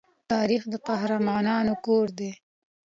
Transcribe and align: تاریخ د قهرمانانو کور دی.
تاریخ 0.31 0.61
د 0.71 0.73
قهرمانانو 0.87 1.73
کور 1.85 2.07
دی. 2.19 2.31